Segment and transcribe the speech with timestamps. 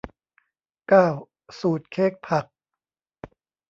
[0.87, 1.07] เก้า
[1.59, 2.45] สูตรเค้กผัก